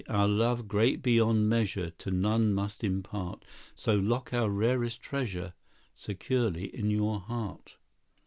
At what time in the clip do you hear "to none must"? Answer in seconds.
1.91-2.81